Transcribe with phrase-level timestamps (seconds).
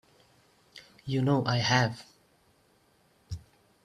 [1.05, 2.03] You know I have.